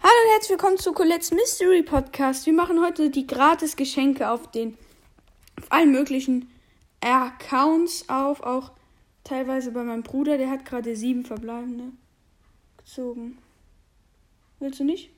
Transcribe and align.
Hallo 0.00 0.12
und 0.26 0.32
herzlich 0.32 0.50
willkommen 0.50 0.78
zu 0.78 0.92
Colette's 0.92 1.32
Mystery 1.32 1.82
Podcast. 1.82 2.46
Wir 2.46 2.52
machen 2.52 2.80
heute 2.80 3.10
die 3.10 3.26
gratis 3.26 3.74
Geschenke 3.74 4.30
auf 4.30 4.48
den 4.48 4.78
auf 5.60 5.72
allen 5.72 5.90
möglichen 5.90 6.48
Accounts 7.00 8.08
auf, 8.08 8.40
auch 8.42 8.70
teilweise 9.24 9.72
bei 9.72 9.82
meinem 9.82 10.04
Bruder, 10.04 10.38
der 10.38 10.50
hat 10.50 10.64
gerade 10.64 10.94
sieben 10.94 11.24
verbleibende 11.24 11.90
gezogen. 12.76 13.38
Willst 14.60 14.78
du 14.78 14.84
nicht? 14.84 15.10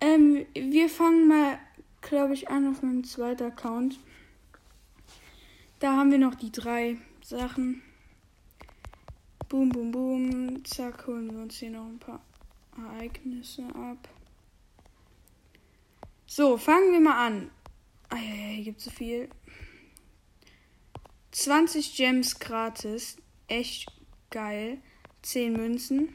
Ähm, 0.00 0.46
wir 0.54 0.88
fangen 0.88 1.26
mal, 1.26 1.58
glaube 2.00 2.34
ich, 2.34 2.48
an 2.48 2.68
auf 2.68 2.82
meinem 2.82 3.02
zweiten 3.02 3.42
Account. 3.42 3.98
Da 5.80 5.96
haben 5.96 6.12
wir 6.12 6.18
noch 6.18 6.36
die 6.36 6.52
drei 6.52 6.96
Sachen. 7.24 7.82
Boom, 9.50 9.68
boom, 9.68 9.90
boom. 9.90 10.64
Zack, 10.64 11.08
holen 11.08 11.34
wir 11.34 11.42
uns 11.42 11.56
hier 11.56 11.70
noch 11.70 11.84
ein 11.84 11.98
paar 11.98 12.22
Ereignisse 12.78 13.64
ab. 13.74 14.08
So, 16.24 16.56
fangen 16.56 16.92
wir 16.92 17.00
mal 17.00 17.26
an. 17.26 17.50
Hier 18.14 18.62
gibt 18.62 18.80
so 18.80 18.92
viel. 18.92 19.28
20 21.32 21.96
Gems 21.96 22.38
gratis. 22.38 23.16
Echt 23.48 23.90
geil. 24.30 24.78
10 25.22 25.54
Münzen. 25.54 26.14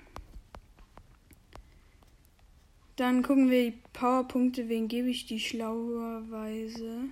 Dann 2.96 3.22
gucken 3.22 3.50
wir 3.50 3.70
die 3.70 3.78
Powerpunkte. 3.92 4.70
Wen 4.70 4.88
gebe 4.88 5.10
ich 5.10 5.26
die 5.26 5.42
schlauerweise? 5.42 7.10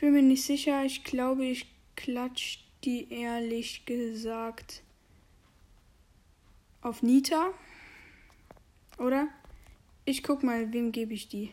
Bin 0.00 0.12
mir 0.12 0.22
nicht 0.22 0.44
sicher. 0.44 0.84
Ich 0.84 1.04
glaube, 1.04 1.44
ich 1.44 1.66
klatsch 1.94 2.58
die 2.84 3.12
ehrlich 3.12 3.84
gesagt 3.84 4.82
auf 6.80 7.02
Nita. 7.02 7.52
Oder? 8.98 9.28
Ich 10.04 10.22
guck 10.22 10.42
mal, 10.42 10.72
wem 10.72 10.92
gebe 10.92 11.12
ich 11.12 11.28
die? 11.28 11.52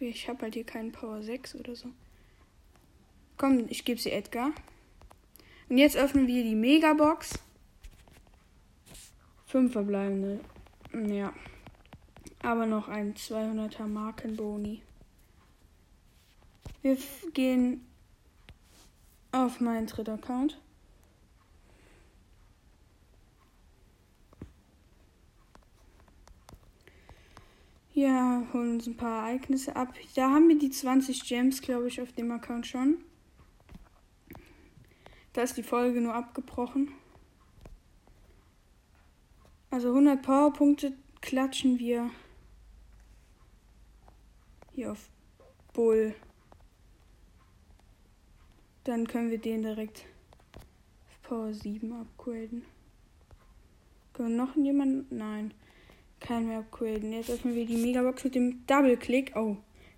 Ich 0.00 0.28
habe 0.28 0.42
halt 0.42 0.54
hier 0.54 0.64
keinen 0.64 0.92
Power 0.92 1.22
6 1.22 1.54
oder 1.54 1.76
so. 1.76 1.88
Komm, 3.36 3.66
ich 3.68 3.84
gebe 3.84 4.00
sie 4.00 4.10
Edgar. 4.10 4.52
Und 5.68 5.78
jetzt 5.78 5.96
öffnen 5.96 6.26
wir 6.26 6.42
die 6.42 6.54
Megabox. 6.54 7.38
Fünf 9.46 9.72
verbleibende. 9.72 10.40
Ja. 10.92 11.32
Aber 12.42 12.66
noch 12.66 12.88
ein 12.88 13.14
200er 13.14 13.86
Markenboni. 13.86 14.82
Wir 16.84 16.98
gehen 17.32 17.80
auf 19.32 19.58
meinen 19.58 19.86
dritten 19.86 20.10
Account. 20.10 20.60
Ja, 27.94 28.46
holen 28.52 28.74
uns 28.74 28.86
ein 28.86 28.98
paar 28.98 29.26
Ereignisse 29.26 29.74
ab. 29.74 29.94
Da 30.14 30.28
haben 30.28 30.46
wir 30.50 30.58
die 30.58 30.68
20 30.68 31.26
Gems, 31.26 31.62
glaube 31.62 31.88
ich, 31.88 32.02
auf 32.02 32.12
dem 32.12 32.30
Account 32.30 32.66
schon. 32.66 33.02
Da 35.32 35.40
ist 35.40 35.56
die 35.56 35.62
Folge 35.62 36.02
nur 36.02 36.12
abgebrochen. 36.12 36.92
Also 39.70 39.88
100 39.88 40.20
Powerpunkte 40.20 40.92
klatschen 41.22 41.78
wir 41.78 42.10
hier 44.74 44.92
auf 44.92 45.08
Bull. 45.72 46.14
Dann 48.84 49.06
können 49.08 49.30
wir 49.30 49.38
den 49.38 49.62
direkt 49.62 50.04
auf 51.06 51.22
Power 51.22 51.54
7 51.54 51.92
upgraden. 51.92 52.64
Können 54.12 54.36
wir 54.36 54.44
noch 54.44 54.56
jemanden? 54.56 55.16
Nein. 55.16 55.54
Kein 56.20 56.46
mehr 56.46 56.58
upgraden. 56.60 57.12
Jetzt 57.12 57.30
öffnen 57.30 57.54
wir 57.54 57.66
die 57.66 57.76
Megabox 57.76 58.24
mit 58.24 58.34
dem 58.34 58.66
Double-Click. 58.66 59.32
Oh. 59.36 59.56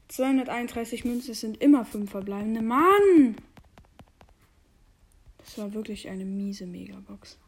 231 0.08 1.04
Münzen 1.04 1.34
sind 1.34 1.60
immer 1.60 1.84
5 1.84 2.10
verbleibende. 2.10 2.62
Mann! 2.62 3.36
Das 5.38 5.58
war 5.58 5.74
wirklich 5.74 6.08
eine 6.08 6.24
miese 6.24 6.66
Megabox. 6.66 7.38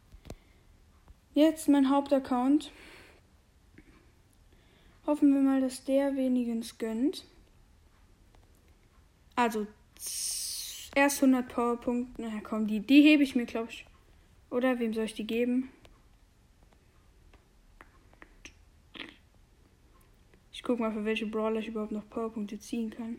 Jetzt 1.35 1.69
mein 1.69 1.89
Hauptaccount. 1.89 2.73
Hoffen 5.07 5.33
wir 5.33 5.41
mal, 5.41 5.61
dass 5.61 5.85
der 5.85 6.17
wenigstens 6.17 6.79
gönnt. 6.79 7.25
Also, 9.37 9.67
erst 10.99 11.23
100 11.23 11.49
Powerpunkte. 11.49 12.23
Na 12.23 12.41
komm, 12.43 12.67
die, 12.67 12.81
die 12.81 13.03
hebe 13.03 13.23
ich 13.23 13.35
mir, 13.35 13.47
glaube 13.47 13.71
ich. 13.71 13.87
Oder 14.51 14.79
wem 14.79 14.95
soll 14.95 15.05
ich 15.05 15.15
die 15.15 15.27
geben? 15.27 15.71
Ich 20.53 20.63
guck 20.63 20.81
mal, 20.81 20.93
für 20.93 21.05
welche 21.05 21.27
Brawler 21.27 21.61
ich 21.61 21.69
überhaupt 21.69 21.93
noch 21.93 22.09
Powerpunkte 22.09 22.59
ziehen 22.59 22.91
kann. 22.91 23.19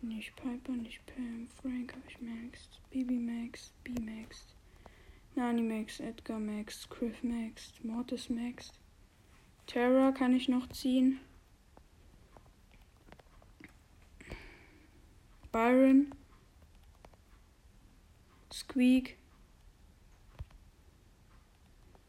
Nicht 0.00 0.34
Piper, 0.36 0.72
nicht 0.72 1.04
Pam. 1.06 1.48
Frank 1.60 1.92
habe 1.92 2.04
ich 2.08 2.20
maxed. 2.20 2.80
Bibi 2.90 3.18
maxed. 3.18 3.72
B 3.82 3.92
maxed. 4.00 4.54
Nani 5.34 5.62
maxed. 5.62 6.00
Edgar 6.00 6.38
maxed. 6.38 6.88
Criff 6.88 7.22
maxed. 7.22 7.84
Mortis 7.84 8.30
maxed. 8.30 8.78
Terra 9.66 10.12
kann 10.12 10.34
ich 10.34 10.48
noch 10.48 10.68
ziehen. 10.68 11.18
Byron. 15.56 16.12
Squeak. 18.52 19.16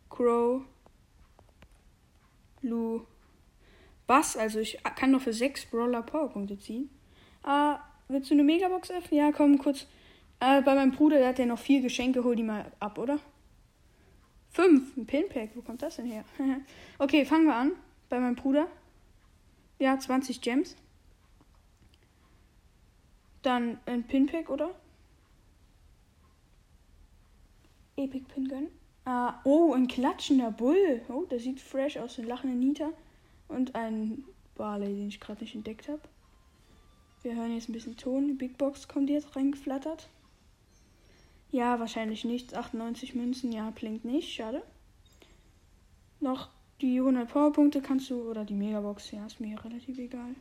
Crow. 0.09 0.63
Lou. 2.61 3.07
Was? 4.05 4.35
Also 4.35 4.59
ich 4.59 4.77
kann 4.95 5.11
noch 5.11 5.21
für 5.21 5.31
6 5.31 5.67
Brawler 5.67 6.01
Powerpunkte 6.01 6.59
ziehen. 6.59 6.89
Ah, 7.41 7.79
willst 8.09 8.29
du 8.29 8.33
eine 8.33 8.43
Megabox 8.43 8.91
öffnen? 8.91 9.17
Ja, 9.17 9.31
komm, 9.31 9.57
kurz. 9.59 9.87
Äh, 10.41 10.61
bei 10.61 10.75
meinem 10.75 10.91
Bruder, 10.91 11.19
der 11.19 11.29
hat 11.29 11.39
ja 11.39 11.45
noch 11.45 11.59
vier 11.59 11.79
Geschenke, 11.79 12.25
hol 12.25 12.35
die 12.35 12.43
mal 12.43 12.69
ab, 12.81 12.97
oder? 12.97 13.17
Fünf, 14.49 14.97
ein 14.97 15.05
Pinpack, 15.05 15.51
wo 15.55 15.61
kommt 15.61 15.81
das 15.81 15.95
denn 15.95 16.07
her? 16.07 16.25
okay, 16.99 17.23
fangen 17.23 17.45
wir 17.45 17.55
an. 17.55 17.71
Bei 18.09 18.19
meinem 18.19 18.35
Bruder. 18.35 18.67
Ja, 19.79 19.97
20 19.97 20.41
Gems. 20.41 20.75
Dann 23.47 23.79
ein 23.85 24.03
Pinpack, 24.03 24.49
oder? 24.49 24.75
Epic 27.95 28.25
Pin 28.27 28.49
Gun. 28.49 28.67
Ah, 29.05 29.39
oh, 29.45 29.71
ein 29.73 29.87
klatschender 29.87 30.51
Bull. 30.51 31.01
Oh, 31.07 31.23
der 31.23 31.39
sieht 31.39 31.61
fresh 31.61 31.95
aus. 31.95 32.19
Ein 32.19 32.27
lachender 32.27 32.57
Nita. 32.57 32.89
Und 33.47 33.73
ein 33.73 34.25
Barley, 34.55 34.87
den 34.87 35.07
ich 35.07 35.21
gerade 35.21 35.45
nicht 35.45 35.55
entdeckt 35.55 35.87
habe. 35.87 36.01
Wir 37.21 37.37
hören 37.37 37.53
jetzt 37.53 37.69
ein 37.69 37.71
bisschen 37.71 37.95
Ton. 37.95 38.27
Die 38.27 38.33
Big 38.33 38.57
Box 38.57 38.89
kommt 38.89 39.09
jetzt 39.09 39.33
reingeflattert. 39.37 40.09
Ja, 41.49 41.79
wahrscheinlich 41.79 42.25
nichts. 42.25 42.53
98 42.53 43.15
Münzen, 43.15 43.53
ja, 43.53 43.69
blinkt 43.69 44.03
nicht. 44.03 44.29
Schade. 44.29 44.61
Noch 46.19 46.49
die 46.81 46.99
100 46.99 47.29
Powerpunkte 47.29 47.81
kannst 47.81 48.09
du, 48.09 48.29
oder 48.29 48.43
die 48.43 48.55
Megabox, 48.55 49.11
ja, 49.11 49.25
ist 49.25 49.39
mir 49.39 49.63
relativ 49.63 49.97
egal. 49.99 50.35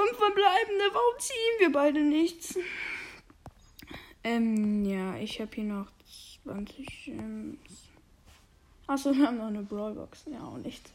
Fünf 0.00 0.16
verbleibende, 0.16 0.84
warum 0.92 1.18
ziehen 1.18 1.58
wir 1.58 1.72
beide 1.72 2.00
nichts? 2.00 2.58
Ähm, 4.24 4.86
ja, 4.86 5.16
ich 5.16 5.38
habe 5.42 5.50
hier 5.54 5.64
noch 5.64 5.88
20 6.44 7.04
Gems. 7.04 7.58
Achso, 8.86 9.14
wir 9.14 9.26
haben 9.26 9.36
noch 9.36 9.48
eine 9.48 9.62
Brawlbox. 9.62 10.24
Ja, 10.32 10.40
auch 10.40 10.56
nichts. 10.56 10.90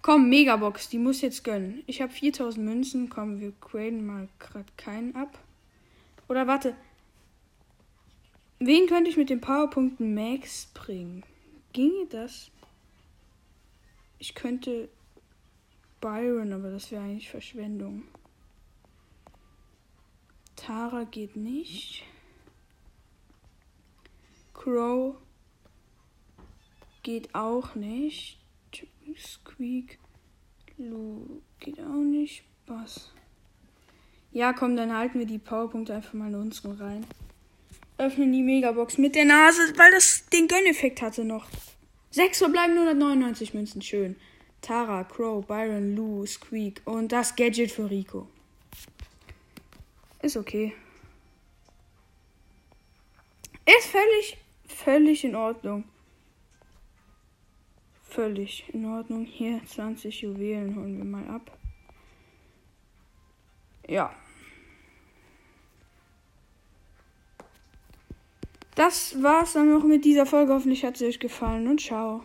Komm, 0.00 0.30
Megabox, 0.30 0.88
die 0.88 0.96
muss 0.96 1.20
jetzt 1.20 1.44
gönnen. 1.44 1.82
Ich 1.86 2.00
habe 2.00 2.10
4000 2.10 2.64
Münzen. 2.64 3.10
Komm, 3.10 3.38
wir 3.38 3.52
graden 3.60 4.06
mal 4.06 4.28
gerade 4.38 4.72
keinen 4.78 5.14
ab. 5.14 5.38
Oder 6.28 6.46
warte. 6.46 6.74
Wen 8.60 8.86
könnte 8.86 9.10
ich 9.10 9.18
mit 9.18 9.28
den 9.28 9.42
Powerpunkten 9.42 10.14
Max 10.14 10.68
bringen? 10.72 11.22
Ginge 11.74 12.06
das? 12.08 12.50
Ich 14.18 14.34
könnte 14.34 14.88
Byron, 16.00 16.54
aber 16.54 16.70
das 16.70 16.90
wäre 16.90 17.02
eigentlich 17.02 17.28
Verschwendung. 17.28 18.04
Tara 20.64 21.02
geht 21.02 21.34
nicht. 21.34 22.04
Crow 24.54 25.16
geht 27.02 27.34
auch 27.34 27.74
nicht. 27.74 28.38
Squeak. 29.18 29.98
Lu 30.78 31.42
geht 31.58 31.80
auch 31.80 32.04
nicht. 32.04 32.44
Was? 32.68 33.12
Ja, 34.30 34.52
komm, 34.52 34.76
dann 34.76 34.96
halten 34.96 35.18
wir 35.18 35.26
die 35.26 35.38
Powerpunkte 35.38 35.94
einfach 35.94 36.12
mal 36.12 36.28
in 36.28 36.36
unseren 36.36 36.72
rein. 36.80 37.06
Öffnen 37.98 38.32
die 38.32 38.42
Megabox 38.42 38.98
mit 38.98 39.16
der 39.16 39.24
Nase, 39.24 39.60
weil 39.76 39.90
das 39.90 40.26
den 40.32 40.46
Gönneffekt 40.46 41.02
hatte 41.02 41.24
noch. 41.24 41.48
Sechs 42.10 42.38
verbleiben 42.38 42.78
199 42.78 43.52
Münzen. 43.52 43.82
Schön. 43.82 44.14
Tara, 44.60 45.02
Crow, 45.02 45.44
Byron, 45.44 45.96
Lou, 45.96 46.24
Squeak 46.24 46.82
und 46.84 47.10
das 47.10 47.34
Gadget 47.34 47.72
für 47.72 47.90
Rico. 47.90 48.28
Ist 50.22 50.36
okay. 50.36 50.72
Ist 53.66 53.88
völlig, 53.88 54.38
völlig 54.66 55.24
in 55.24 55.34
Ordnung. 55.34 55.84
Völlig 58.02 58.68
in 58.72 58.84
Ordnung. 58.86 59.24
Hier 59.24 59.60
20 59.64 60.22
Juwelen 60.22 60.76
holen 60.76 60.96
wir 60.96 61.04
mal 61.04 61.28
ab. 61.28 61.58
Ja. 63.88 64.14
Das 68.76 69.20
war's 69.22 69.54
dann 69.54 69.70
noch 69.70 69.84
mit 69.84 70.04
dieser 70.04 70.26
Folge. 70.26 70.52
Hoffentlich 70.52 70.84
hat 70.84 70.96
sie 70.96 71.06
euch 71.06 71.18
gefallen 71.18 71.66
und 71.66 71.80
ciao. 71.80 72.24